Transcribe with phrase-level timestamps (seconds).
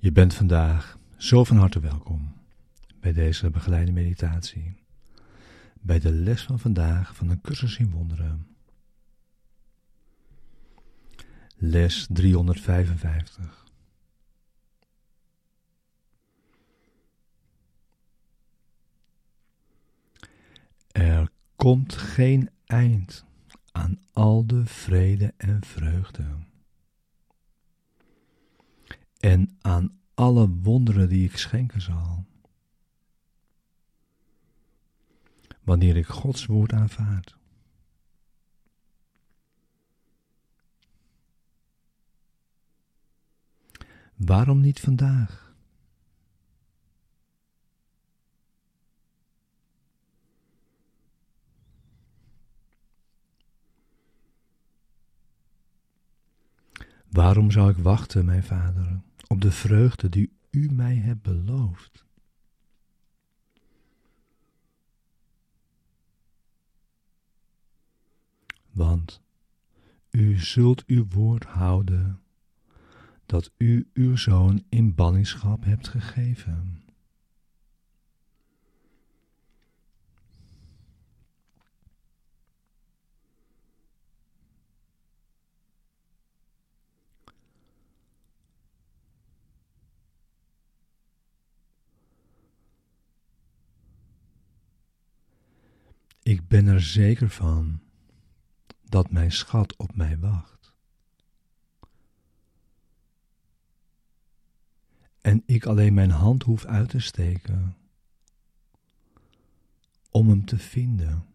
[0.00, 2.34] Je bent vandaag zo van harte welkom
[3.00, 4.76] bij deze begeleide meditatie,
[5.80, 8.56] bij de les van vandaag van een cursus in wonderen.
[11.56, 13.66] Les 355.
[20.92, 21.30] Er
[21.68, 23.24] komt geen eind
[23.72, 26.24] aan al de vrede en vreugde
[29.18, 32.26] en aan alle wonderen die ik schenken zal.
[35.62, 37.36] Wanneer ik Gods woord aanvaard.
[44.16, 45.47] Waarom niet vandaag?
[57.10, 62.06] Waarom zou ik wachten, mijn vader, op de vreugde die u mij hebt beloofd?
[68.70, 69.22] Want
[70.10, 72.20] u zult uw woord houden
[73.26, 76.87] dat u uw zoon in ballingschap hebt gegeven.
[96.38, 97.80] Ik ben er zeker van
[98.84, 100.74] dat mijn schat op mij wacht.
[105.20, 107.76] En ik alleen mijn hand hoef uit te steken
[110.10, 111.26] om hem te vinden.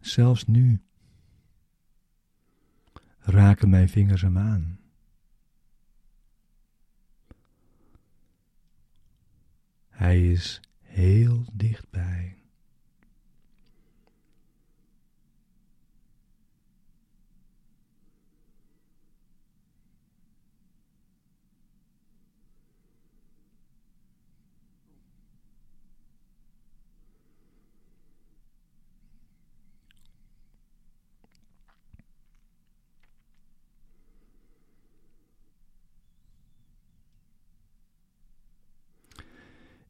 [0.00, 0.82] Zelfs nu
[3.18, 4.85] raken mijn vingers hem aan.
[10.06, 12.25] Hij is heel dichtbij.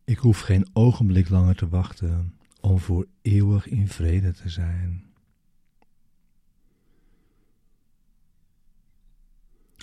[0.06, 5.04] Ik hoef geen ogenblik langer te wachten om voor eeuwig in vrede te zijn.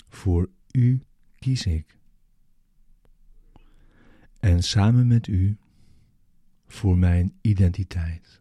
[0.08, 1.02] Voor u
[1.38, 1.98] kies ik.
[4.40, 5.58] En samen met u
[6.66, 8.40] voor mijn identiteit.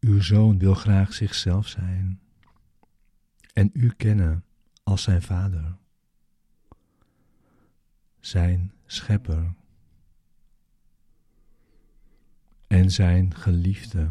[0.00, 2.20] Uw zoon wil graag zichzelf zijn
[3.52, 4.44] en u kennen
[4.84, 5.76] als zijn vader,
[8.20, 9.54] zijn schepper
[12.66, 14.10] en zijn geliefde.